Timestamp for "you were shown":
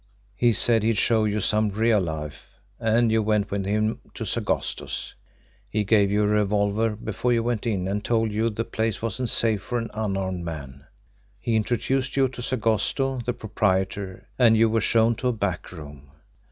14.57-15.13